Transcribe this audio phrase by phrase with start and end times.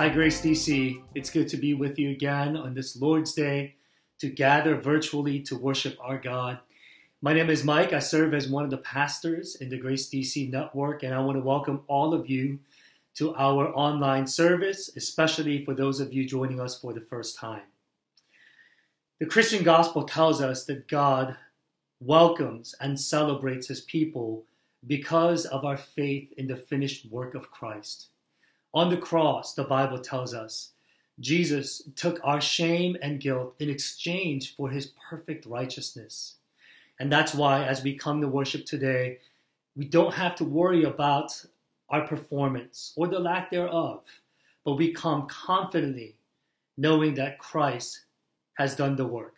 [0.00, 1.02] Hi, Grace DC.
[1.14, 3.74] It's good to be with you again on this Lord's Day
[4.20, 6.58] to gather virtually to worship our God.
[7.20, 7.92] My name is Mike.
[7.92, 11.36] I serve as one of the pastors in the Grace DC network, and I want
[11.36, 12.60] to welcome all of you
[13.16, 17.64] to our online service, especially for those of you joining us for the first time.
[19.18, 21.36] The Christian gospel tells us that God
[22.00, 24.46] welcomes and celebrates his people
[24.86, 28.06] because of our faith in the finished work of Christ.
[28.72, 30.70] On the cross, the Bible tells us,
[31.18, 36.36] Jesus took our shame and guilt in exchange for his perfect righteousness.
[36.98, 39.18] And that's why, as we come to worship today,
[39.74, 41.44] we don't have to worry about
[41.88, 44.02] our performance or the lack thereof,
[44.64, 46.16] but we come confidently
[46.76, 48.04] knowing that Christ
[48.54, 49.34] has done the work.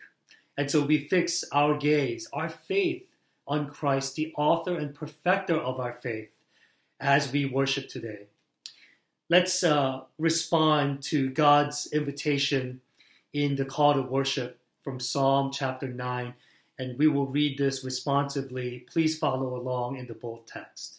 [0.56, 3.04] And so we fix our gaze, our faith
[3.46, 6.30] on Christ, the author and perfecter of our faith,
[7.00, 8.26] as we worship today.
[9.32, 12.82] Let's uh, respond to God's invitation
[13.32, 16.34] in the call to worship from Psalm chapter 9,
[16.78, 18.80] and we will read this responsively.
[18.92, 20.98] Please follow along in the bold text.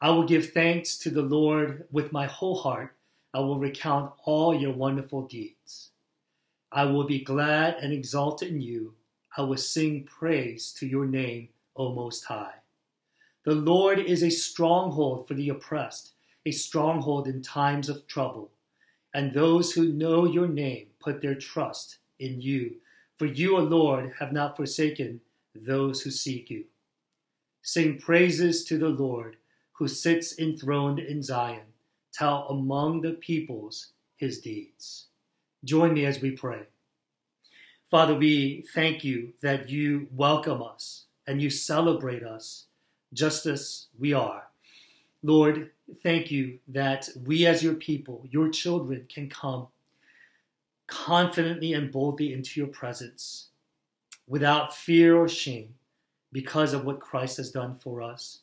[0.00, 2.94] I will give thanks to the Lord with my whole heart.
[3.34, 5.90] I will recount all your wonderful deeds.
[6.70, 8.94] I will be glad and exult in you.
[9.36, 12.62] I will sing praise to your name, O Most High.
[13.42, 16.12] The Lord is a stronghold for the oppressed,
[16.48, 18.50] a stronghold in times of trouble.
[19.12, 22.76] And those who know your name put their trust in you.
[23.16, 25.20] For you, O Lord, have not forsaken
[25.54, 26.64] those who seek you.
[27.62, 29.36] Sing praises to the Lord,
[29.72, 31.66] who sits enthroned in Zion.
[32.12, 35.06] Tell among the peoples his deeds.
[35.64, 36.62] Join me as we pray.
[37.90, 42.66] Father, we thank you that you welcome us and you celebrate us
[43.12, 44.44] just as we are.
[45.22, 45.70] Lord,
[46.02, 49.68] thank you that we as your people, your children, can come
[50.86, 53.48] confidently and boldly into your presence
[54.26, 55.74] without fear or shame
[56.32, 58.40] because of what Christ has done for us.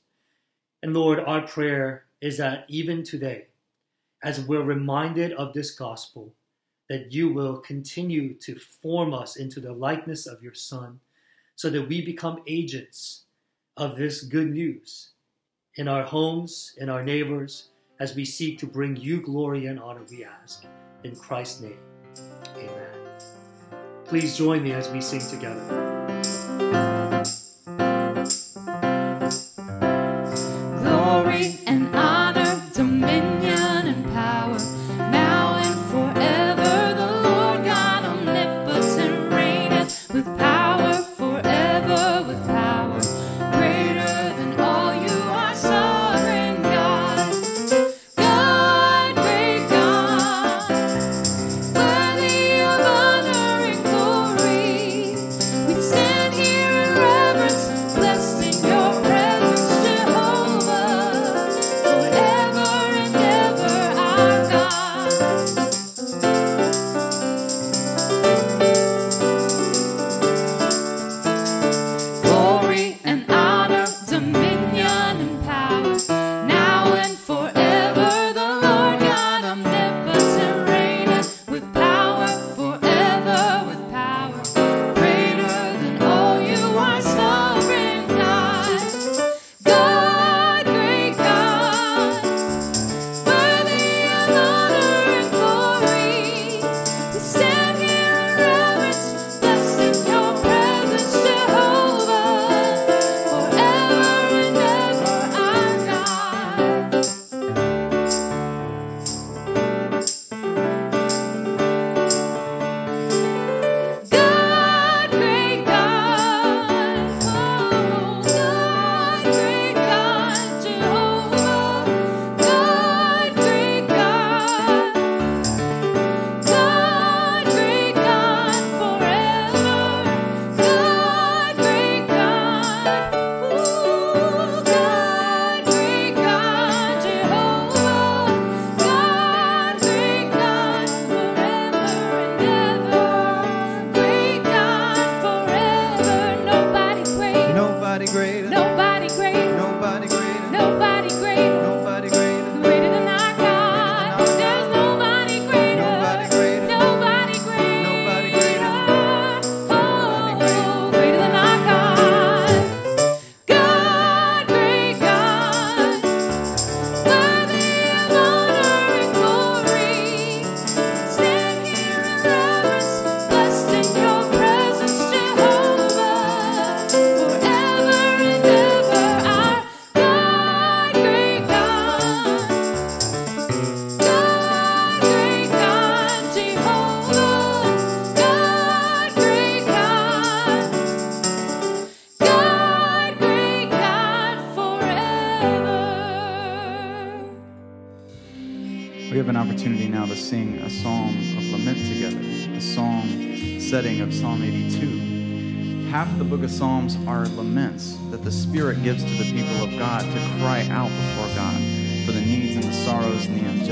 [0.82, 3.48] And Lord, our prayer is that even today,
[4.24, 6.34] as we're reminded of this gospel,
[6.90, 11.00] that you will continue to form us into the likeness of your Son,
[11.56, 13.24] so that we become agents
[13.78, 15.12] of this good news
[15.78, 17.70] in our homes, in our neighbors,
[18.00, 20.66] as we seek to bring you glory and honor, we ask.
[21.04, 21.78] In Christ's name,
[22.56, 22.96] amen.
[24.06, 25.86] Please join me as we sing together.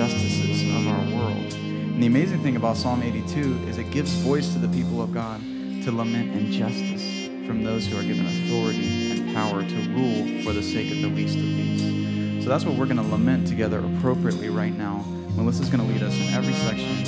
[0.03, 1.53] Injustices of our world.
[1.53, 5.13] And the amazing thing about Psalm 82 is it gives voice to the people of
[5.13, 5.39] God
[5.83, 10.61] to lament injustice from those who are given authority and power to rule for the
[10.61, 12.43] sake of the least of these.
[12.43, 15.05] So that's what we're going to lament together appropriately right now.
[15.37, 17.05] Melissa's going to lead us in every section,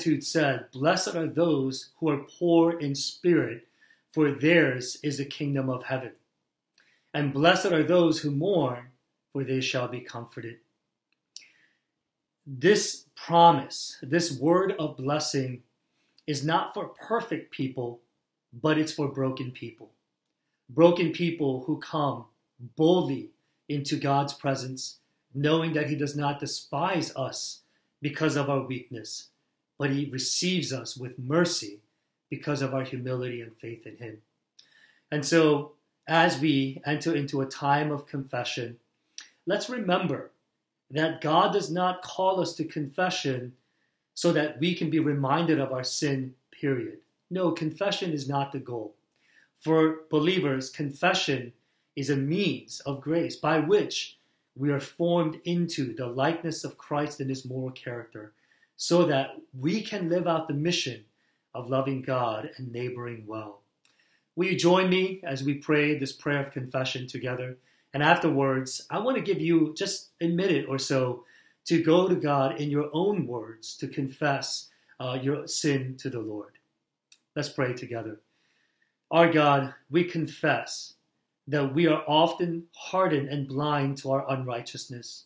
[0.00, 3.66] said, Blessed are those who are poor in spirit,
[4.10, 6.12] for theirs is the kingdom of heaven.
[7.12, 8.88] And blessed are those who mourn,
[9.32, 10.58] for they shall be comforted.
[12.46, 15.62] This promise, this word of blessing,
[16.26, 18.00] is not for perfect people,
[18.52, 19.90] but it's for broken people.
[20.68, 22.26] Broken people who come
[22.76, 23.30] boldly
[23.68, 24.98] into God's presence,
[25.34, 27.60] knowing that He does not despise us
[28.00, 29.28] because of our weakness,
[29.78, 31.80] but He receives us with mercy
[32.30, 34.18] because of our humility and faith in Him.
[35.10, 35.72] And so,
[36.08, 38.78] as we enter into a time of confession,
[39.46, 40.30] let's remember
[40.90, 43.52] that God does not call us to confession
[44.14, 46.98] so that we can be reminded of our sin, period.
[47.30, 48.94] No, confession is not the goal.
[49.58, 51.52] For believers, confession
[51.96, 54.16] is a means of grace by which
[54.54, 58.32] we are formed into the likeness of Christ and his moral character
[58.76, 61.04] so that we can live out the mission
[61.54, 63.62] of loving God and neighboring well.
[64.34, 67.56] Will you join me as we pray this prayer of confession together?
[67.94, 71.24] And afterwards, I want to give you just a minute or so
[71.64, 74.68] to go to God in your own words to confess
[75.00, 76.52] uh, your sin to the Lord.
[77.34, 78.20] Let's pray together.
[79.10, 80.94] Our God, we confess
[81.46, 85.25] that we are often hardened and blind to our unrighteousness.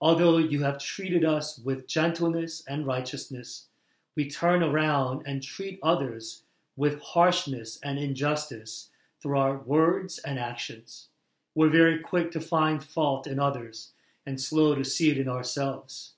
[0.00, 3.66] Although you have treated us with gentleness and righteousness,
[4.14, 6.42] we turn around and treat others
[6.76, 8.90] with harshness and injustice
[9.22, 11.08] through our words and actions.
[11.54, 13.92] We're very quick to find fault in others
[14.26, 16.12] and slow to see it in ourselves.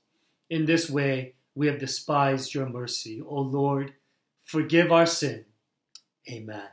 [0.51, 3.21] In this way, we have despised your mercy.
[3.21, 3.95] O Lord,
[4.45, 5.45] forgive our sin.
[6.29, 6.69] Amen.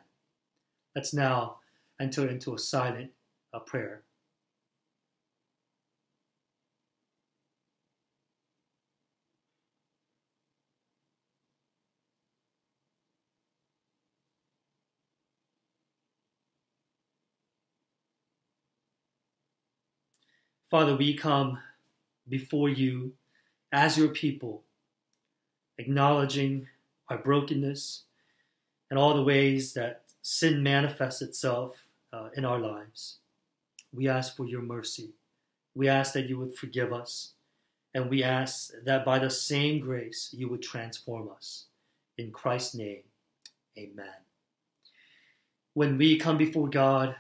[0.96, 1.58] Let's now
[2.00, 3.12] enter into a silent
[3.54, 4.04] uh, prayer.
[20.76, 21.58] Father, we come
[22.28, 23.14] before you
[23.72, 24.62] as your people,
[25.78, 26.68] acknowledging
[27.08, 28.04] our brokenness
[28.90, 31.78] and all the ways that sin manifests itself
[32.12, 33.20] uh, in our lives.
[33.94, 35.12] We ask for your mercy.
[35.76, 37.32] We ask that you would forgive us.
[37.94, 41.68] And we ask that by the same grace you would transform us.
[42.18, 43.04] In Christ's name,
[43.78, 44.20] amen.
[45.74, 47.16] When we come before God,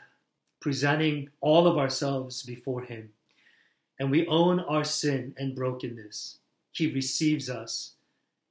[0.59, 3.11] presenting all of ourselves before Him,
[3.99, 6.37] and we own our sin and brokenness,
[6.71, 7.93] He receives us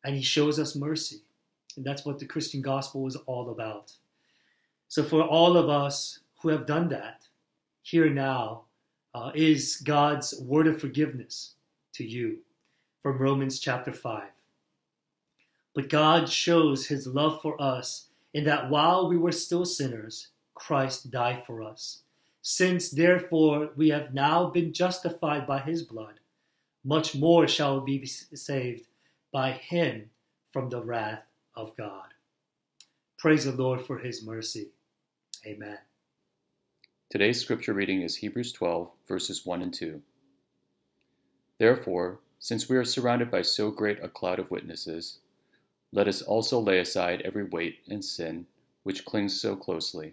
[0.05, 1.23] and He shows us mercy.
[1.77, 3.93] And that's what the Christian gospel is all about.
[4.89, 7.27] So, for all of us who have done that,
[7.83, 8.63] here now
[9.15, 11.55] uh, is God's word of forgiveness
[11.95, 12.39] to you
[13.03, 14.23] from Romans chapter 5.
[15.75, 21.11] But God shows his love for us in that while we were still sinners, Christ
[21.11, 22.04] died for us.
[22.47, 26.21] Since therefore we have now been justified by his blood,
[26.85, 28.87] much more shall we be saved
[29.33, 30.11] by him
[30.53, 31.25] from the wrath
[31.57, 32.13] of God.
[33.17, 34.73] Praise the Lord for his mercy.
[35.47, 35.79] Amen.
[37.09, 40.03] Today's scripture reading is Hebrews 12, verses 1 and 2.
[41.59, 45.21] Therefore, since we are surrounded by so great a cloud of witnesses,
[45.93, 48.45] let us also lay aside every weight and sin
[48.83, 50.13] which clings so closely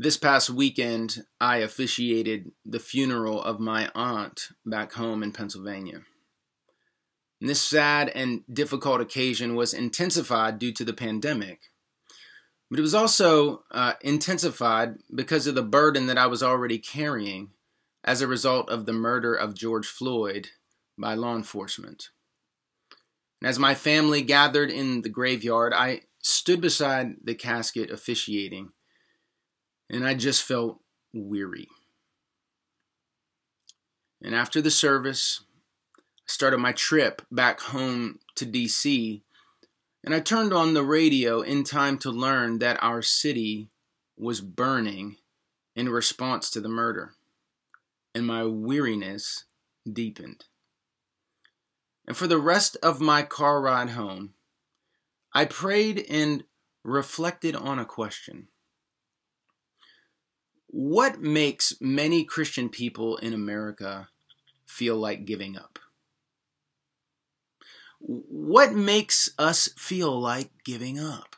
[0.00, 6.02] This past weekend, I officiated the funeral of my aunt back home in Pennsylvania.
[7.40, 11.62] And this sad and difficult occasion was intensified due to the pandemic.
[12.70, 17.50] But it was also uh, intensified because of the burden that I was already carrying
[18.04, 20.50] as a result of the murder of George Floyd
[20.96, 22.10] by law enforcement.
[23.40, 28.70] And as my family gathered in the graveyard, I stood beside the casket officiating
[29.90, 30.80] and I just felt
[31.12, 31.68] weary.
[34.22, 35.42] And after the service,
[35.98, 39.22] I started my trip back home to DC,
[40.04, 43.70] and I turned on the radio in time to learn that our city
[44.16, 45.16] was burning
[45.76, 47.14] in response to the murder,
[48.14, 49.44] and my weariness
[49.90, 50.44] deepened.
[52.06, 54.34] And for the rest of my car ride home,
[55.32, 56.44] I prayed and
[56.82, 58.48] reflected on a question
[60.68, 64.08] what makes many Christian people in America
[64.66, 65.78] feel like giving up?
[68.00, 71.36] What makes us feel like giving up?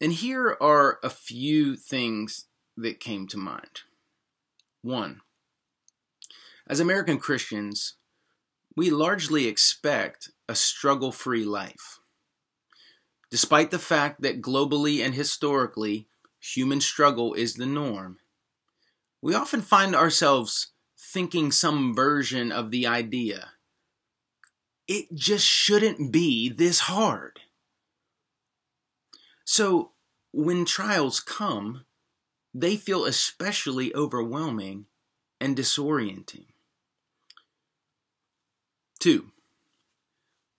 [0.00, 3.82] And here are a few things that came to mind.
[4.82, 5.20] One,
[6.66, 7.94] as American Christians,
[8.74, 12.00] we largely expect a struggle free life.
[13.30, 16.08] Despite the fact that globally and historically,
[16.42, 18.18] human struggle is the norm,
[19.22, 23.52] we often find ourselves thinking some version of the idea.
[24.88, 27.40] It just shouldn't be this hard.
[29.44, 29.92] So,
[30.32, 31.84] when trials come,
[32.52, 34.86] they feel especially overwhelming
[35.40, 36.46] and disorienting.
[38.98, 39.30] Two,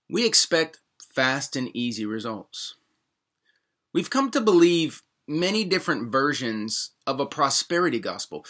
[0.09, 2.75] we expect fast and easy results.
[3.93, 8.45] We've come to believe many different versions of a prosperity gospel,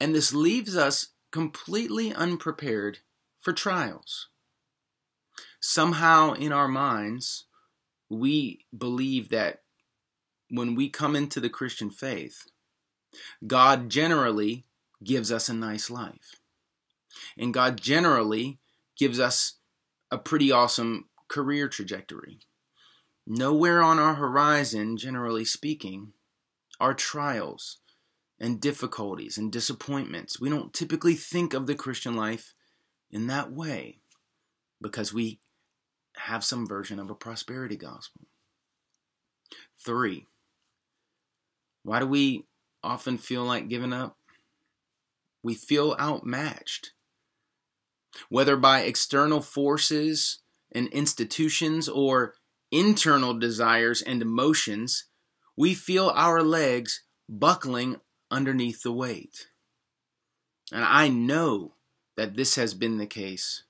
[0.00, 2.98] and this leaves us completely unprepared
[3.40, 4.28] for trials.
[5.60, 7.46] Somehow in our minds,
[8.08, 9.62] we believe that
[10.50, 12.44] when we come into the Christian faith,
[13.46, 14.64] God generally
[15.02, 16.36] gives us a nice life.
[17.38, 18.58] And God generally
[18.96, 19.54] gives us
[20.10, 22.40] a pretty awesome career trajectory.
[23.26, 26.12] Nowhere on our horizon, generally speaking,
[26.80, 27.78] are trials
[28.40, 30.40] and difficulties and disappointments.
[30.40, 32.54] We don't typically think of the Christian life
[33.10, 34.00] in that way
[34.80, 35.40] because we
[36.16, 38.22] have some version of a prosperity gospel.
[39.84, 40.26] Three,
[41.82, 42.46] why do we
[42.82, 44.16] often feel like giving up?
[45.42, 46.92] We feel outmatched.
[48.28, 50.40] Whether by external forces
[50.72, 52.34] and institutions or
[52.70, 55.06] internal desires and emotions,
[55.56, 59.48] we feel our legs buckling underneath the weight.
[60.72, 61.74] And I know
[62.16, 63.64] that this has been the case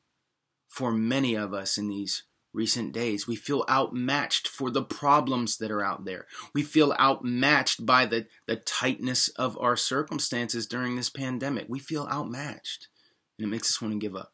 [0.68, 3.26] for many of us in these recent days.
[3.26, 6.26] We feel outmatched for the problems that are out there.
[6.54, 11.66] We feel outmatched by the, the tightness of our circumstances during this pandemic.
[11.68, 12.88] We feel outmatched,
[13.38, 14.32] and it makes us want to give up.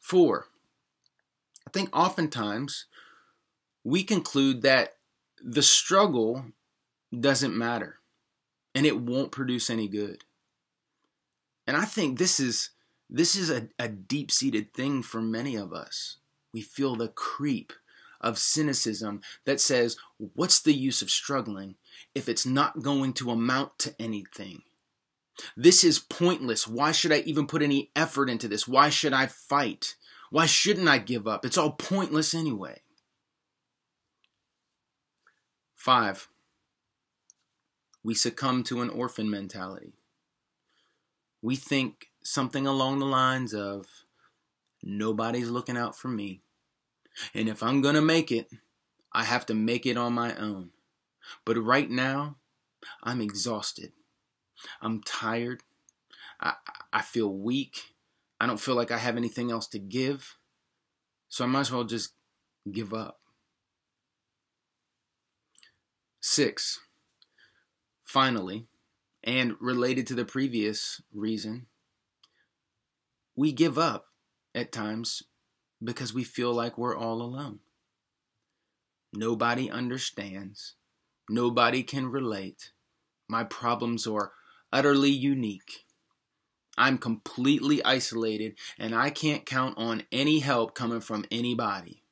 [0.00, 0.46] Four,
[1.66, 2.86] I think oftentimes
[3.84, 4.96] we conclude that
[5.42, 6.46] the struggle
[7.18, 7.98] doesn't matter
[8.74, 10.24] and it won't produce any good.
[11.66, 12.70] And I think this is
[13.10, 16.16] this is a, a deep-seated thing for many of us
[16.52, 17.72] we feel the creep
[18.20, 21.76] of cynicism that says, What's the use of struggling
[22.14, 24.62] if it's not going to amount to anything?
[25.56, 26.68] This is pointless.
[26.68, 28.68] Why should I even put any effort into this?
[28.68, 29.96] Why should I fight?
[30.30, 31.44] Why shouldn't I give up?
[31.44, 32.82] It's all pointless anyway.
[35.82, 36.28] Five,
[38.04, 39.94] we succumb to an orphan mentality.
[41.42, 43.88] We think something along the lines of,
[44.80, 46.42] Nobody's looking out for me.
[47.34, 48.48] And if I'm going to make it,
[49.12, 50.70] I have to make it on my own.
[51.44, 52.36] But right now,
[53.02, 53.90] I'm exhausted.
[54.80, 55.64] I'm tired.
[56.40, 56.54] I,
[56.92, 57.96] I feel weak.
[58.40, 60.36] I don't feel like I have anything else to give.
[61.28, 62.12] So I might as well just
[62.70, 63.18] give up.
[66.24, 66.78] Six,
[68.04, 68.68] finally,
[69.24, 71.66] and related to the previous reason,
[73.34, 74.06] we give up
[74.54, 75.24] at times
[75.82, 77.58] because we feel like we're all alone.
[79.12, 80.76] Nobody understands.
[81.28, 82.70] Nobody can relate.
[83.28, 84.30] My problems are
[84.72, 85.86] utterly unique.
[86.78, 92.04] I'm completely isolated and I can't count on any help coming from anybody.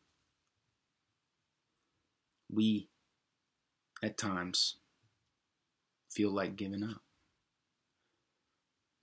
[2.53, 2.90] We,
[4.03, 4.77] at times,
[6.09, 7.03] feel like giving up.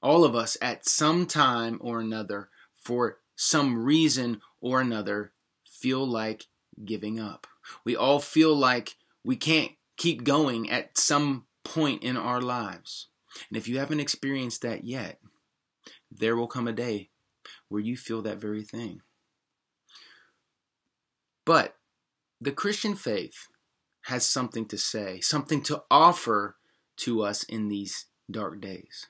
[0.02, 5.34] All of us, at some time or another, for some reason or another,
[5.66, 6.46] feel like
[6.86, 7.48] giving up.
[7.84, 13.08] We all feel like we can't keep going at some point in our lives.
[13.50, 15.20] And if you haven't experienced that yet,
[16.10, 17.10] there will come a day
[17.68, 19.02] where you feel that very thing.
[21.46, 21.76] But
[22.40, 23.48] the Christian faith
[24.08, 26.56] has something to say, something to offer
[26.96, 29.08] to us in these dark days.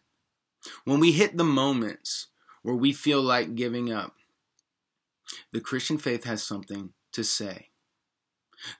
[0.86, 2.28] When we hit the moments
[2.64, 4.16] where we feel like giving up,
[5.52, 7.68] the Christian faith has something to say.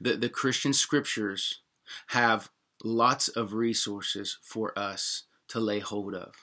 [0.02, 1.62] The, the Christian scriptures
[2.08, 2.50] have
[2.84, 6.34] lots of resources for us to lay hold of.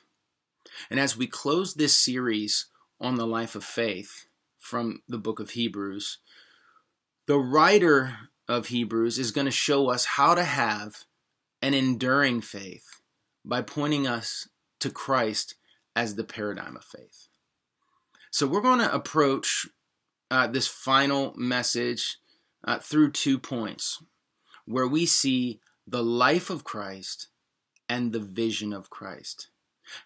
[0.88, 2.66] And as we close this series
[3.00, 6.18] on the life of faith from the book of Hebrews,
[7.26, 11.04] the writer of Hebrews is going to show us how to have
[11.62, 13.00] an enduring faith
[13.44, 14.48] by pointing us
[14.80, 15.54] to Christ
[15.96, 17.28] as the paradigm of faith.
[18.30, 19.66] So we're going to approach
[20.30, 22.18] uh, this final message
[22.64, 24.02] uh, through two points
[24.64, 27.28] where we see the life of Christ
[27.88, 29.48] and the vision of Christ.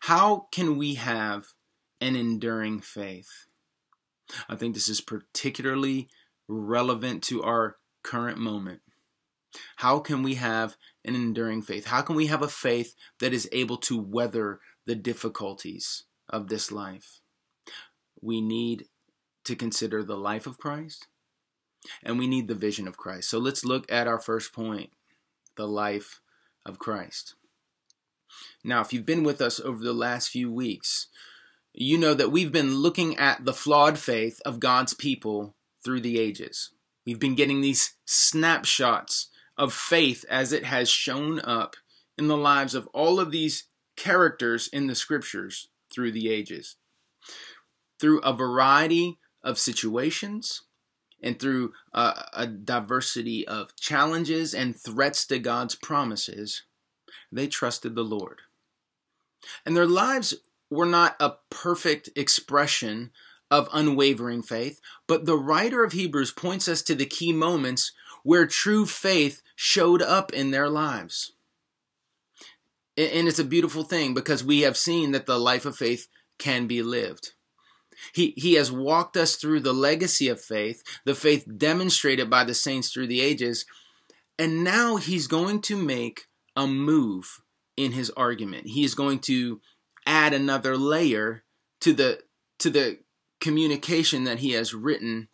[0.01, 1.55] How can we have
[2.01, 3.47] an enduring faith?
[4.49, 6.09] I think this is particularly
[6.49, 7.77] relevant to our
[8.09, 8.81] current moment.
[9.77, 11.87] How can we have an enduring faith?
[11.87, 16.73] How can we have a faith that is able to weather the difficulties of this
[16.73, 17.21] life?
[18.23, 18.87] We need
[19.45, 21.07] to consider the life of Christ
[22.03, 23.29] and we need the vision of Christ.
[23.29, 24.91] So let's look at our first point
[25.57, 26.23] the life
[26.65, 27.35] of Christ.
[28.65, 31.09] Now, if you've been with us over the last few weeks,
[31.75, 36.19] you know that we've been looking at the flawed faith of God's people through the
[36.19, 36.71] ages.
[37.09, 41.75] We've been getting these snapshots of faith as it has shown up
[42.19, 43.65] in the lives of all of these
[43.97, 46.77] characters in the scriptures through the ages.
[47.99, 50.65] Through a variety of situations
[51.23, 56.65] and through a, a diversity of challenges and threats to God's promises,
[57.33, 58.41] they trusted the Lord.
[59.65, 60.35] And their lives
[60.71, 63.13] were not a perfect expression
[63.51, 68.47] of unwavering faith, but the writer of Hebrews points us to the key moments where
[68.47, 71.33] true faith showed up in their lives.
[72.97, 76.09] And it's a beautiful thing because we have seen that the life of faith
[76.39, 77.33] can be lived.
[78.13, 82.55] He, he has walked us through the legacy of faith, the faith demonstrated by the
[82.55, 83.65] saints through the ages,
[84.39, 87.41] and now he's going to make a move
[87.77, 88.69] in his argument.
[88.69, 89.61] He is going to
[90.07, 91.45] add another layer
[91.81, 92.21] to the
[92.59, 92.99] to the
[93.41, 95.29] communication that he has written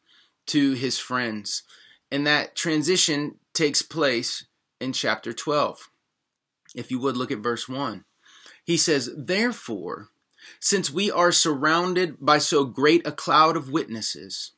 [0.47, 1.63] to his friends.
[2.11, 4.47] And that transition takes place
[4.81, 5.91] in chapter 12.
[6.75, 8.05] If you would look at verse 1.
[8.65, 10.09] He says, Therefore,
[10.61, 14.53] since we are surrounded by so great a cloud of witnesses,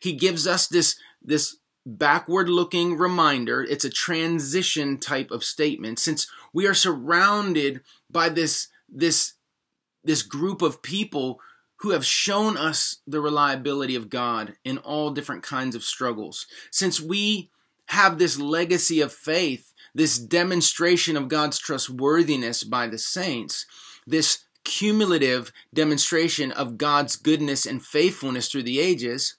[0.00, 3.62] he gives us this, this backward looking reminder.
[3.62, 5.98] It's a transition type of statement.
[5.98, 9.34] Since we are surrounded by this, this,
[10.04, 11.40] this group of people
[11.80, 16.46] who have shown us the reliability of God in all different kinds of struggles.
[16.70, 17.50] Since we
[17.86, 23.66] have this legacy of faith, this demonstration of God's trustworthiness by the saints,
[24.06, 29.36] this cumulative demonstration of God's goodness and faithfulness through the ages.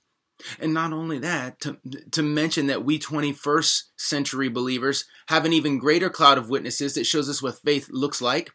[0.59, 1.77] And not only that, to,
[2.11, 7.05] to mention that we 21st century believers have an even greater cloud of witnesses that
[7.05, 8.51] shows us what faith looks like.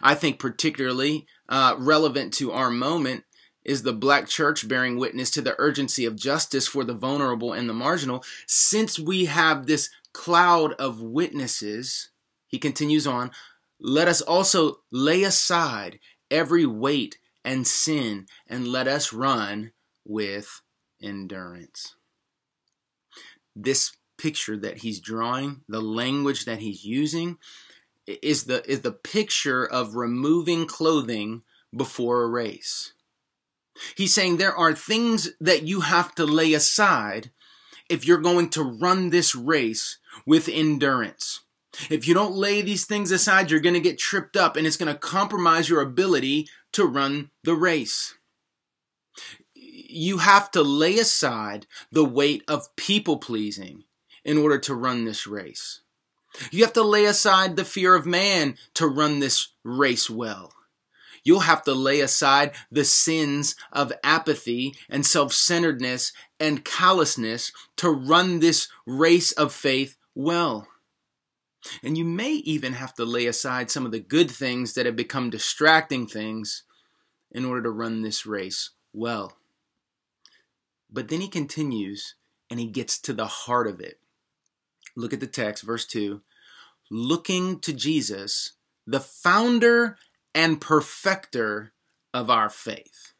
[0.00, 3.24] I think particularly uh, relevant to our moment
[3.64, 7.68] is the black church bearing witness to the urgency of justice for the vulnerable and
[7.68, 8.24] the marginal.
[8.46, 12.10] Since we have this cloud of witnesses,
[12.46, 13.32] he continues on,
[13.80, 15.98] let us also lay aside
[16.30, 19.72] every weight and sin and let us run
[20.04, 20.62] with
[21.02, 21.96] endurance.
[23.54, 27.38] This picture that he's drawing, the language that he's using,
[28.06, 31.42] is the is the picture of removing clothing
[31.74, 32.92] before a race.
[33.94, 37.30] He's saying there are things that you have to lay aside
[37.88, 41.40] if you're going to run this race with endurance.
[41.90, 44.78] If you don't lay these things aside, you're going to get tripped up and it's
[44.78, 48.14] going to compromise your ability to run the race.
[49.54, 53.84] You have to lay aside the weight of people pleasing
[54.24, 55.82] in order to run this race.
[56.50, 60.52] You have to lay aside the fear of man to run this race well.
[61.24, 67.90] You'll have to lay aside the sins of apathy and self centeredness and callousness to
[67.90, 70.68] run this race of faith well.
[71.82, 74.94] And you may even have to lay aside some of the good things that have
[74.94, 76.62] become distracting things
[77.32, 79.36] in order to run this race well.
[80.88, 82.14] But then he continues
[82.48, 83.98] and he gets to the heart of it.
[84.96, 86.22] Look at the text, verse 2.
[86.90, 88.52] Looking to Jesus,
[88.86, 89.98] the founder
[90.34, 91.72] and perfecter
[92.14, 93.12] of our faith.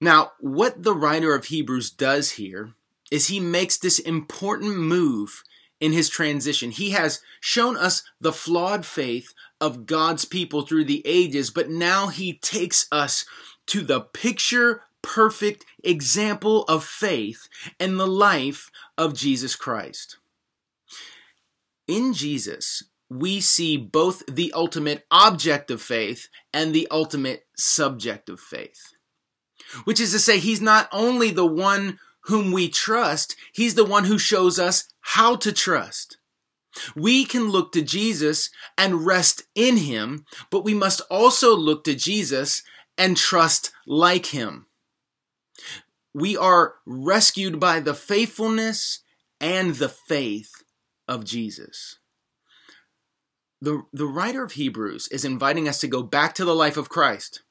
[0.00, 2.74] Now, what the writer of Hebrews does here
[3.10, 5.42] is he makes this important move
[5.80, 6.70] in his transition.
[6.70, 12.08] He has shown us the flawed faith of God's people through the ages, but now
[12.08, 13.24] he takes us
[13.66, 20.18] to the picture perfect example of faith and the life of Jesus Christ.
[21.86, 28.40] In Jesus, we see both the ultimate object of faith and the ultimate subject of
[28.40, 28.92] faith.
[29.84, 34.04] Which is to say, he's not only the one whom we trust, he's the one
[34.04, 36.18] who shows us how to trust.
[36.94, 41.94] We can look to Jesus and rest in him, but we must also look to
[41.94, 42.62] Jesus
[42.96, 44.66] and trust like him.
[46.14, 49.00] We are rescued by the faithfulness
[49.40, 50.50] and the faith
[51.06, 51.98] of Jesus.
[53.60, 56.88] The, the writer of Hebrews is inviting us to go back to the life of
[56.88, 57.42] Christ,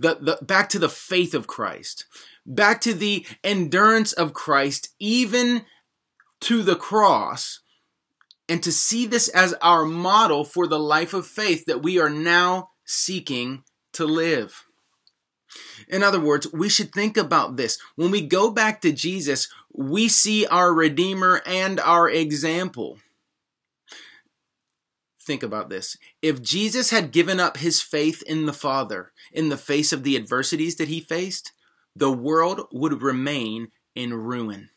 [0.00, 2.06] the, the, back to the faith of Christ,
[2.44, 5.64] back to the endurance of Christ, even
[6.42, 7.60] to the cross,
[8.48, 12.10] and to see this as our model for the life of faith that we are
[12.10, 13.62] now seeking
[13.92, 14.64] to live.
[15.88, 17.78] In other words, we should think about this.
[17.96, 22.98] When we go back to Jesus, we see our Redeemer and our example.
[25.20, 25.96] Think about this.
[26.20, 30.16] If Jesus had given up his faith in the Father in the face of the
[30.16, 31.52] adversities that he faced,
[31.96, 34.68] the world would remain in ruin.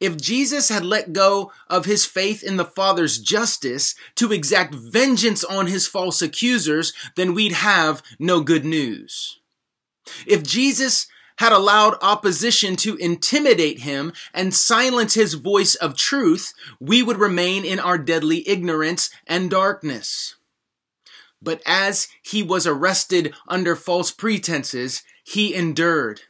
[0.00, 5.44] If Jesus had let go of his faith in the Father's justice to exact vengeance
[5.44, 9.40] on his false accusers, then we'd have no good news.
[10.26, 11.06] If Jesus
[11.38, 17.64] had allowed opposition to intimidate him and silence his voice of truth, we would remain
[17.64, 20.34] in our deadly ignorance and darkness.
[21.40, 26.22] But as he was arrested under false pretenses, he endured.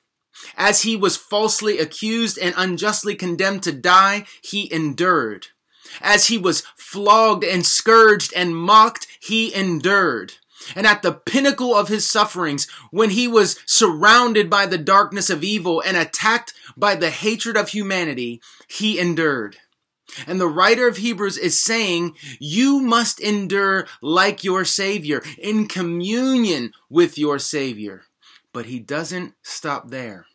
[0.56, 5.48] As he was falsely accused and unjustly condemned to die, he endured.
[6.00, 10.34] As he was flogged and scourged and mocked, he endured.
[10.74, 15.44] And at the pinnacle of his sufferings, when he was surrounded by the darkness of
[15.44, 19.56] evil and attacked by the hatred of humanity, he endured.
[20.26, 26.72] And the writer of Hebrews is saying, you must endure like your Savior, in communion
[26.88, 28.04] with your Savior.
[28.52, 30.26] But he doesn't stop there.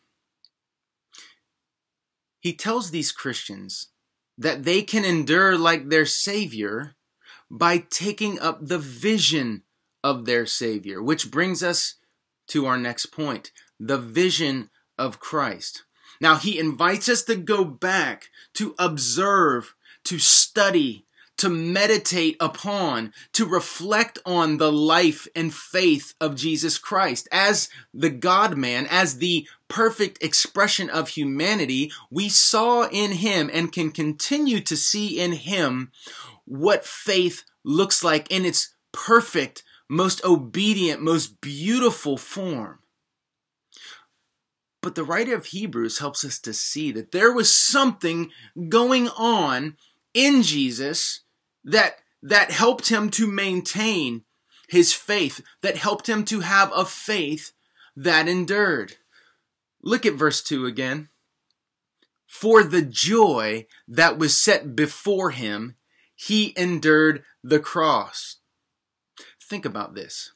[2.39, 3.87] He tells these Christians
[4.37, 6.95] that they can endure like their Savior
[7.49, 9.63] by taking up the vision
[10.03, 11.95] of their Savior, which brings us
[12.47, 15.83] to our next point the vision of Christ.
[16.21, 21.05] Now, he invites us to go back, to observe, to study,
[21.37, 27.27] to meditate upon, to reflect on the life and faith of Jesus Christ.
[27.31, 33.71] As the God man, as the perfect expression of humanity, we saw in him and
[33.71, 35.91] can continue to see in him
[36.45, 39.63] what faith looks like in its perfect,
[39.93, 42.79] most obedient, most beautiful form.
[44.81, 48.31] But the writer of Hebrews helps us to see that there was something
[48.69, 49.77] going on
[50.13, 51.21] in Jesus
[51.63, 54.23] that that helped him to maintain
[54.67, 57.51] his faith, that helped him to have a faith
[57.95, 58.95] that endured.
[59.81, 61.09] Look at verse 2 again.
[62.25, 65.75] For the joy that was set before him,
[66.15, 68.37] he endured the cross.
[69.53, 70.31] Think about this.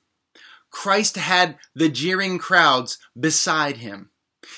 [0.70, 4.12] Christ had the jeering crowds beside him.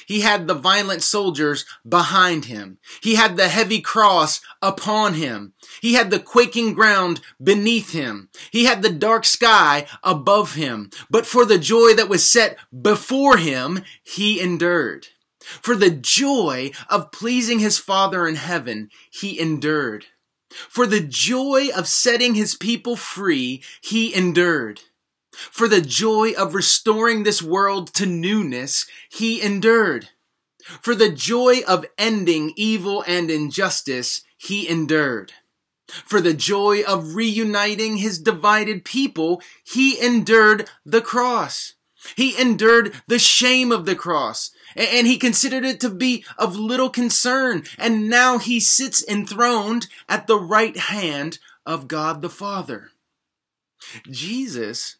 [0.05, 2.77] He had the violent soldiers behind him.
[3.01, 5.53] He had the heavy cross upon him.
[5.81, 8.31] He had the quaking ground beneath him.
[8.51, 10.89] He had the dark sky above him.
[11.09, 15.07] But for the joy that was set before him, he endured.
[15.39, 20.07] For the joy of pleasing his Father in heaven, he endured.
[20.49, 24.81] For the joy of setting his people free, he endured.
[25.31, 30.09] For the joy of restoring this world to newness, he endured.
[30.81, 35.33] For the joy of ending evil and injustice, he endured.
[36.05, 41.73] For the joy of reuniting his divided people, he endured the cross.
[42.15, 46.89] He endured the shame of the cross, and he considered it to be of little
[46.89, 52.91] concern, and now he sits enthroned at the right hand of God the Father.
[54.09, 54.97] Jesus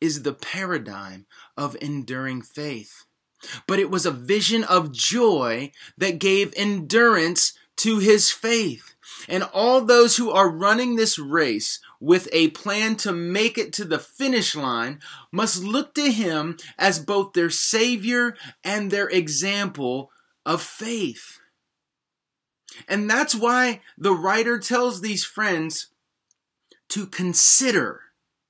[0.00, 3.04] is the paradigm of enduring faith.
[3.66, 8.94] But it was a vision of joy that gave endurance to his faith.
[9.28, 13.84] And all those who are running this race with a plan to make it to
[13.84, 14.98] the finish line
[15.30, 18.34] must look to him as both their savior
[18.64, 20.10] and their example
[20.44, 21.38] of faith.
[22.88, 25.92] And that's why the writer tells these friends
[26.88, 28.00] to consider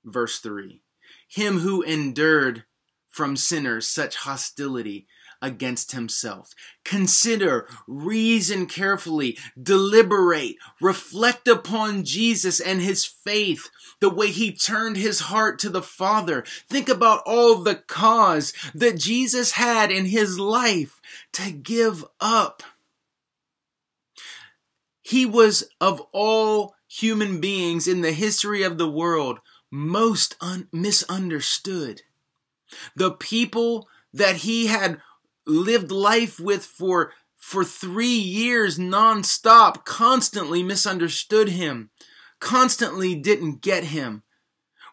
[0.03, 0.81] verse 3
[1.29, 2.65] him who endured
[3.11, 5.07] from sinners such hostility
[5.43, 6.55] against himself.
[6.85, 13.69] Consider, reason carefully, deliberate, reflect upon Jesus and his faith,
[14.01, 16.45] the way he turned his heart to the Father.
[16.69, 21.01] Think about all the cause that Jesus had in his life
[21.33, 22.63] to give up.
[25.03, 29.41] He was of all human beings in the history of the world
[29.73, 32.03] most un- misunderstood.
[32.95, 35.01] The people that he had
[35.47, 41.91] lived life with for for 3 years nonstop constantly misunderstood him,
[42.39, 44.23] constantly didn't get him.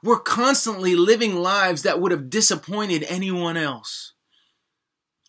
[0.01, 4.13] Were constantly living lives that would have disappointed anyone else.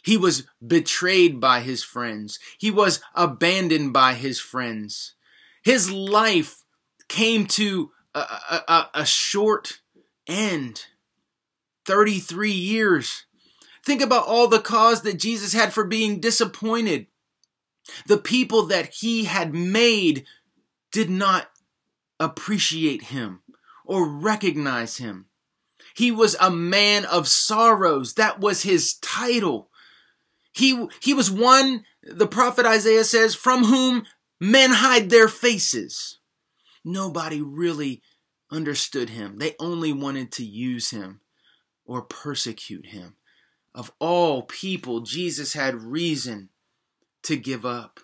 [0.02, 2.38] He was betrayed by his friends.
[2.58, 5.14] He was abandoned by his friends.
[5.62, 6.64] His life
[7.08, 9.80] came to a, a, a, short
[10.26, 10.86] end
[11.84, 13.26] 33 years.
[13.84, 17.06] Think about all the cause that Jesus had for being disappointed.
[18.06, 20.26] The people that he had made
[20.92, 21.50] did not
[22.18, 23.40] appreciate him
[23.84, 25.26] or recognize him.
[25.94, 28.14] He was a man of sorrows.
[28.14, 29.70] That was his title.
[30.52, 34.04] He, he was one, the prophet Isaiah says, from whom
[34.38, 36.18] men hide their faces.
[36.84, 38.02] Nobody really
[38.50, 39.38] understood him.
[39.38, 41.20] They only wanted to use him
[41.84, 43.16] or persecute him.
[43.74, 46.48] Of all people, Jesus had reason
[47.22, 48.00] to give up.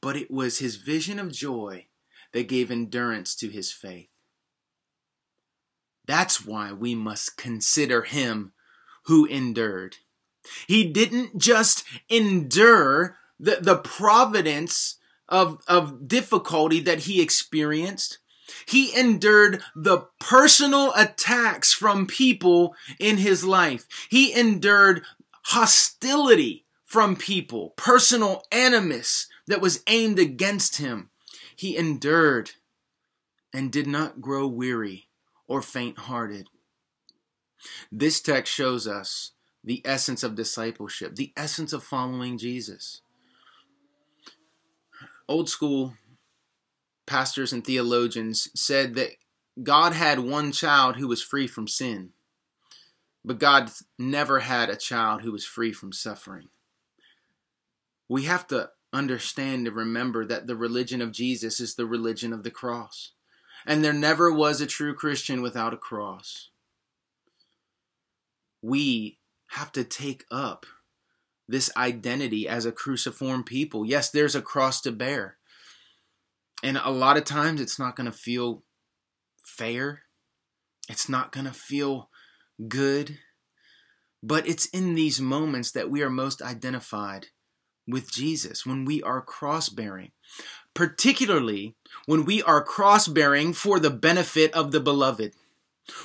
[0.00, 1.86] But it was his vision of joy
[2.32, 4.08] that gave endurance to his faith.
[6.06, 8.52] That's why we must consider him
[9.04, 9.96] who endured.
[10.66, 14.96] He didn't just endure the, the providence
[15.28, 18.18] of, of difficulty that he experienced.
[18.66, 23.86] He endured the personal attacks from people in his life.
[24.08, 25.02] He endured
[25.46, 31.10] hostility from people, personal animus that was aimed against him.
[31.54, 32.52] He endured
[33.52, 35.08] and did not grow weary
[35.46, 36.48] or faint hearted.
[37.90, 39.32] This text shows us
[39.64, 43.02] the essence of discipleship, the essence of following Jesus.
[45.26, 45.94] Old school
[47.08, 49.10] pastors and theologians said that
[49.60, 52.10] God had one child who was free from sin,
[53.24, 56.48] but God never had a child who was free from suffering.
[58.08, 62.44] We have to understand and remember that the religion of Jesus is the religion of
[62.44, 63.12] the cross.
[63.66, 66.50] And there never was a true Christian without a cross.
[68.62, 69.18] We
[69.48, 70.66] have to take up
[71.48, 73.84] this identity as a cruciform people.
[73.84, 75.38] Yes, there's a cross to bear.
[76.62, 78.64] And a lot of times it's not going to feel
[79.44, 80.02] fair.
[80.88, 82.10] It's not going to feel
[82.68, 83.18] good.
[84.22, 87.26] But it's in these moments that we are most identified
[87.86, 90.10] with Jesus, when we are cross bearing,
[90.74, 95.32] particularly when we are cross bearing for the benefit of the beloved.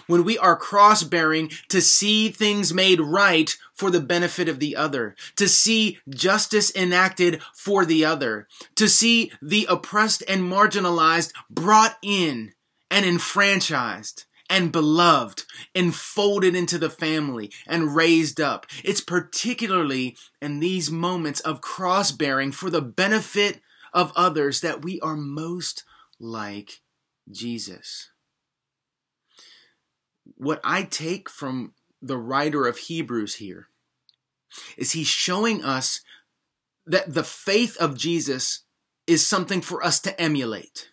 [0.07, 4.75] When we are cross bearing to see things made right for the benefit of the
[4.75, 11.97] other, to see justice enacted for the other, to see the oppressed and marginalized brought
[12.01, 12.53] in
[12.89, 18.67] and enfranchised and beloved, enfolded into the family and raised up.
[18.83, 23.61] It's particularly in these moments of cross bearing for the benefit
[23.93, 25.83] of others that we are most
[26.19, 26.81] like
[27.31, 28.09] Jesus
[30.43, 33.69] what I take from the writer of Hebrews here
[34.77, 36.01] is he's showing us
[36.85, 38.63] that the faith of Jesus
[39.07, 40.89] is something for us to emulate.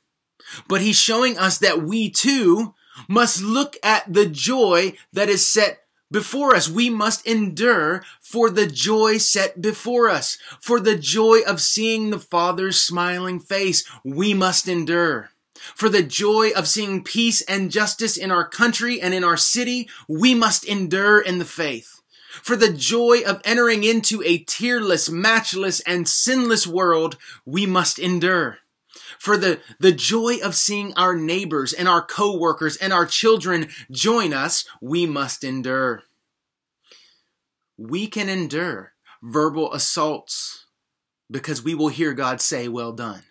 [0.68, 2.74] But he's showing us that we too
[3.08, 6.68] must look at the joy that is set before us.
[6.68, 10.38] We must endure for the joy set before us.
[10.60, 15.29] For the joy of seeing the Father's smiling face, we must endure.
[15.74, 19.88] For the joy of seeing peace and justice in our country and in our city,
[20.08, 22.00] we must endure in the faith.
[22.42, 28.58] For the joy of entering into a tearless, matchless, and sinless world, we must endure.
[29.18, 34.32] For the, the joy of seeing our neighbors and our co-workers and our children join
[34.32, 36.04] us, we must endure.
[37.76, 38.92] We can endure
[39.22, 40.66] verbal assaults
[41.30, 43.24] because we will hear God say, well done.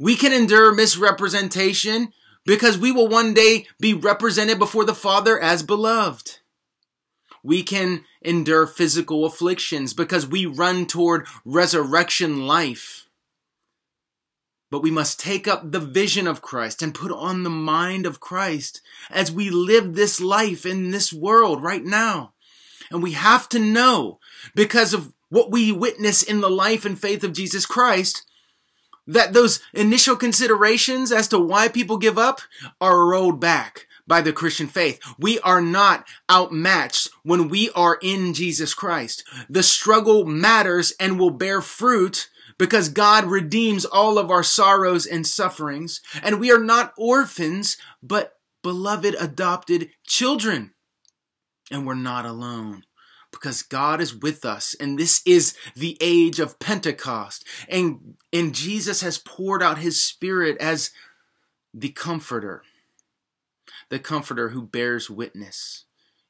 [0.00, 2.14] We can endure misrepresentation
[2.46, 6.38] because we will one day be represented before the Father as beloved.
[7.42, 13.08] We can endure physical afflictions because we run toward resurrection life.
[14.70, 18.20] But we must take up the vision of Christ and put on the mind of
[18.20, 18.80] Christ
[19.10, 22.32] as we live this life in this world right now.
[22.90, 24.18] And we have to know
[24.54, 28.24] because of what we witness in the life and faith of Jesus Christ
[29.10, 32.40] that those initial considerations as to why people give up
[32.80, 35.00] are rolled back by the Christian faith.
[35.18, 39.24] We are not outmatched when we are in Jesus Christ.
[39.48, 45.26] The struggle matters and will bear fruit because God redeems all of our sorrows and
[45.26, 50.74] sufferings, and we are not orphans, but beloved adopted children.
[51.70, 52.84] And we're not alone
[53.40, 57.44] because God is with us and this is the age of Pentecost.
[57.68, 60.90] And and Jesus has poured out his spirit as
[61.72, 62.62] the comforter
[63.88, 65.84] the comforter who bears witness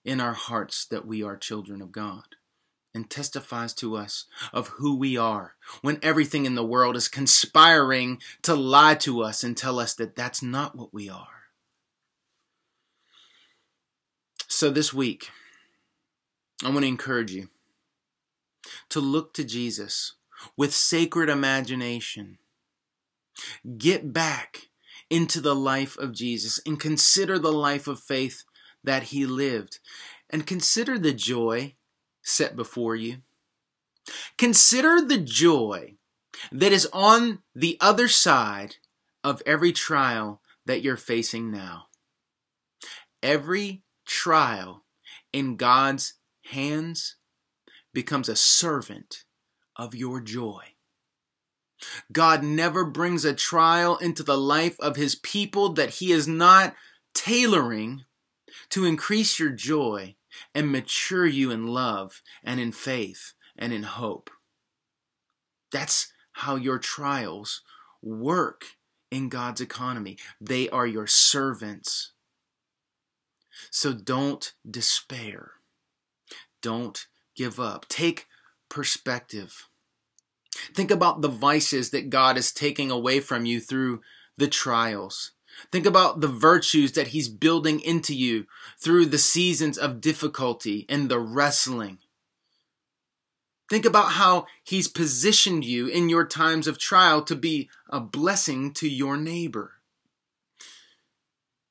[0.04, 2.24] in our hearts that we are children of God
[2.94, 8.18] and testifies to us of who we are when everything in the world is conspiring
[8.42, 11.26] to lie to us and tell us that that's not what we are.
[14.48, 15.30] So this week
[16.62, 17.48] I want to encourage you
[18.90, 20.14] to look to Jesus
[20.56, 22.38] with sacred imagination.
[23.78, 24.68] Get back
[25.08, 28.44] into the life of Jesus and consider the life of faith
[28.84, 29.78] that he lived.
[30.28, 31.74] And consider the joy
[32.22, 33.18] set before you.
[34.38, 35.94] Consider the joy
[36.52, 38.76] that is on the other side
[39.24, 41.86] of every trial that you're facing now.
[43.22, 44.84] Every trial
[45.32, 46.14] in God's
[46.50, 47.16] hands
[47.92, 49.24] becomes a servant
[49.76, 50.62] of your joy.
[52.12, 56.74] God never brings a trial into the life of his people that he is not
[57.14, 58.04] tailoring
[58.70, 60.16] to increase your joy
[60.54, 64.30] and mature you in love and in faith and in hope.
[65.72, 67.62] That's how your trials
[68.02, 68.64] work
[69.10, 70.18] in God's economy.
[70.40, 72.12] They are your servants.
[73.70, 75.52] So don't despair.
[76.62, 77.88] Don't give up.
[77.88, 78.26] Take
[78.68, 79.68] perspective.
[80.74, 84.00] Think about the vices that God is taking away from you through
[84.36, 85.32] the trials.
[85.70, 88.46] Think about the virtues that He's building into you
[88.78, 91.98] through the seasons of difficulty and the wrestling.
[93.68, 98.72] Think about how He's positioned you in your times of trial to be a blessing
[98.74, 99.74] to your neighbor.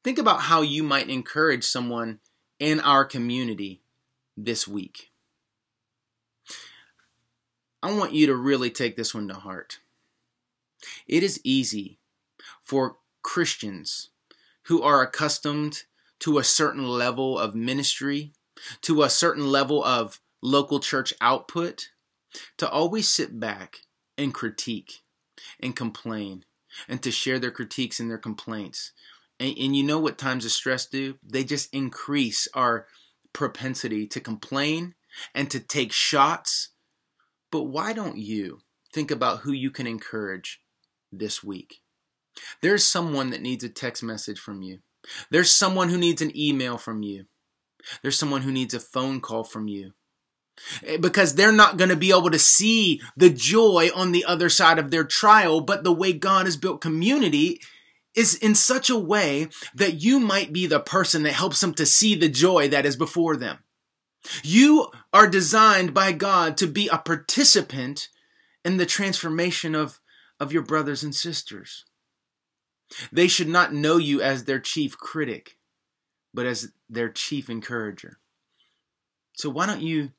[0.04, 2.20] Think about how you might encourage someone
[2.60, 3.82] in our community
[4.46, 5.12] this week.
[7.82, 9.80] I want you to really take this one to heart.
[11.08, 12.00] It is easy
[12.62, 14.10] for Christians
[14.64, 15.84] who are accustomed
[16.20, 18.34] to a certain level of ministry,
[18.82, 21.90] to a certain level of local church output,
[22.58, 23.80] to always sit back
[24.18, 25.02] and critique
[25.60, 26.44] and complain
[26.88, 28.92] and to share their critiques and their complaints.
[29.40, 31.18] And, and you know what times of stress do?
[31.24, 32.88] They just increase our
[33.34, 34.96] propensity to complain
[35.34, 36.70] and to take shots.
[37.52, 38.60] But why don't you
[38.94, 40.62] think about who you can encourage
[41.12, 41.82] this week?
[42.62, 44.80] There's someone that needs a text message from you.
[45.32, 47.26] There's someone who needs an email from you.
[48.02, 49.94] There's someone who needs a phone call from you.
[50.86, 54.50] Eh, because they're not going to be able to see the joy on the other
[54.50, 57.62] side of their trial, but the way God has built community
[58.16, 61.86] is in such a way that you might be the person that helps them to
[61.86, 63.60] see the joy that is before them.
[64.44, 68.10] You are designed by God to be a participant
[68.66, 70.00] in the transformation of,
[70.40, 71.86] of your brothers and sisters.
[73.12, 75.58] They should not know you as their chief critic,
[76.34, 78.20] but as their chief encourager.
[79.34, 80.12] So why don't you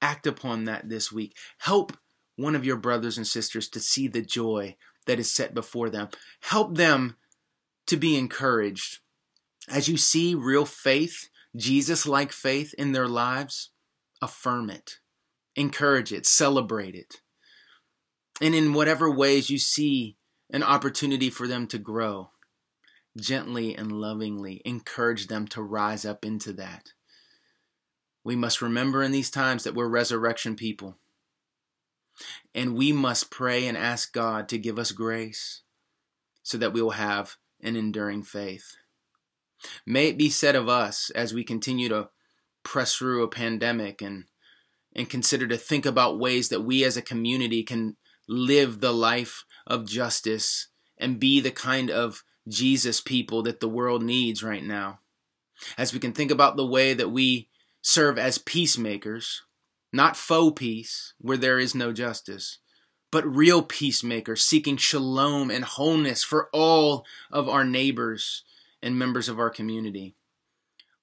[0.00, 1.36] act upon that this week?
[1.58, 1.96] Help
[2.36, 6.08] one of your brothers and sisters to see the joy that is set before them.
[6.40, 7.16] Help them
[7.86, 8.98] to be encouraged.
[9.68, 13.70] As you see real faith, Jesus like faith in their lives,
[14.20, 14.98] affirm it,
[15.54, 17.20] encourage it, celebrate it.
[18.40, 20.16] And in whatever ways you see
[20.50, 22.30] an opportunity for them to grow,
[23.16, 26.92] gently and lovingly encourage them to rise up into that.
[28.22, 30.98] We must remember in these times that we're resurrection people.
[32.54, 35.62] And we must pray and ask God to give us grace
[36.42, 38.76] so that we will have an enduring faith.
[39.84, 42.10] May it be said of us as we continue to
[42.62, 44.24] press through a pandemic and
[44.94, 47.96] and consider to think about ways that we as a community can
[48.28, 54.02] live the life of justice and be the kind of Jesus people that the world
[54.02, 55.00] needs right now.
[55.76, 57.50] As we can think about the way that we
[57.82, 59.42] serve as peacemakers,
[59.92, 62.58] not faux peace where there is no justice,
[63.10, 68.42] but real peacemakers seeking shalom and wholeness for all of our neighbors
[68.82, 70.14] and members of our community.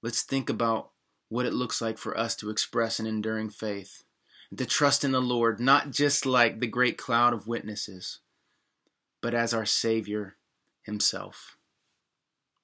[0.02, 0.90] Let's think about
[1.28, 4.04] what it looks like for us to express an enduring faith
[4.56, 8.20] to trust in the Lord, not just like the great cloud of witnesses,
[9.20, 10.36] but as our Savior
[10.82, 11.56] Himself.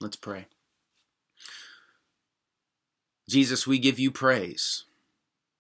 [0.00, 0.46] Let's pray.
[3.28, 4.84] Jesus, we give you praise.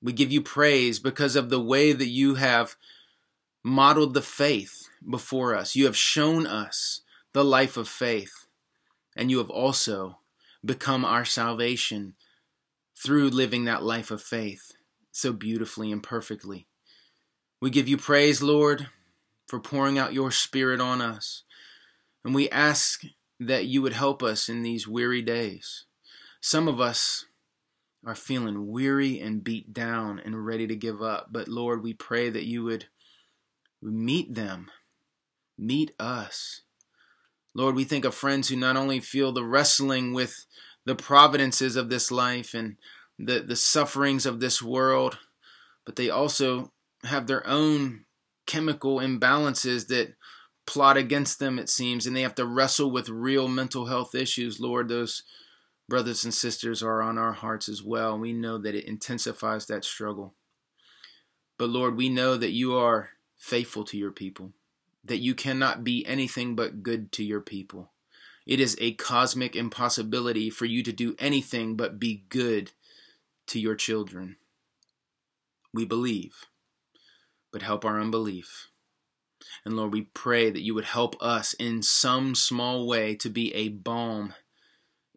[0.02, 2.76] We give you praise because of the way that you have
[3.62, 5.76] modeled the faith before us.
[5.76, 8.46] You have shown us the life of faith,
[9.14, 10.18] and you have also
[10.64, 12.14] become our salvation
[12.96, 14.72] through living that life of faith
[15.12, 16.66] so beautifully and perfectly.
[17.60, 18.88] We give you praise, Lord,
[19.46, 21.42] for pouring out your Spirit on us.
[22.24, 23.02] And we ask
[23.38, 25.84] that you would help us in these weary days.
[26.40, 27.26] Some of us
[28.04, 31.28] are feeling weary and beat down and ready to give up.
[31.30, 32.86] But Lord, we pray that you would
[33.82, 34.70] meet them,
[35.58, 36.62] meet us.
[37.54, 40.46] Lord, we think of friends who not only feel the wrestling with
[40.84, 42.76] the providences of this life and
[43.18, 45.18] the, the sufferings of this world,
[45.84, 46.72] but they also
[47.04, 48.04] have their own
[48.46, 50.14] chemical imbalances that
[50.66, 54.60] plot against them, it seems, and they have to wrestle with real mental health issues.
[54.60, 55.22] Lord, those
[55.90, 58.16] brothers and sisters are on our hearts as well.
[58.16, 60.34] We know that it intensifies that struggle.
[61.58, 64.52] But Lord, we know that you are faithful to your people,
[65.04, 67.90] that you cannot be anything but good to your people.
[68.46, 72.70] It is a cosmic impossibility for you to do anything but be good
[73.48, 74.36] to your children.
[75.74, 76.46] We believe,
[77.52, 78.68] but help our unbelief.
[79.64, 83.52] And Lord, we pray that you would help us in some small way to be
[83.54, 84.34] a balm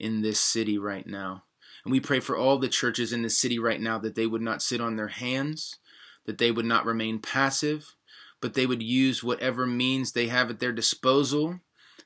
[0.04, 1.44] in this city right now.
[1.84, 4.42] And we pray for all the churches in this city right now that they would
[4.42, 5.78] not sit on their hands,
[6.26, 7.96] that they would not remain passive,
[8.42, 11.60] but they would use whatever means they have at their disposal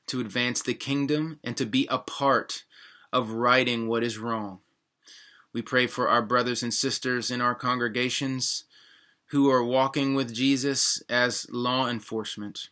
[0.06, 2.64] to advance the kingdom and to be a part
[3.12, 4.60] of righting what is wrong.
[5.52, 8.64] We pray for our brothers and sisters in our congregations
[9.30, 12.68] who are walking with Jesus as law enforcement.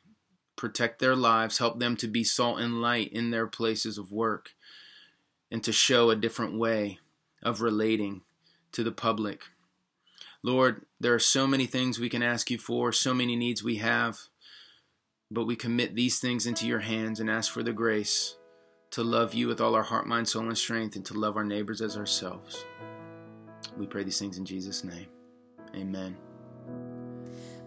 [0.57, 4.53] Protect their lives, help them to be salt and light in their places of work,
[5.51, 6.99] and to show a different way
[7.43, 8.23] of relating
[8.73, 9.43] to the public.
[10.43, 13.77] Lord, there are so many things we can ask you for, so many needs we
[13.77, 14.19] have,
[15.31, 18.37] but we commit these things into your hands and ask for the grace
[18.93, 21.45] to love you with all our heart, mind, soul, and strength, and to love our
[21.45, 22.65] neighbors as ourselves.
[23.77, 25.09] We pray these things in Jesus' name.
[25.75, 26.17] Amen.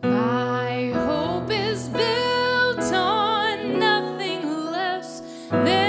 [0.02, 5.22] My hope is built on nothing less
[5.52, 5.89] than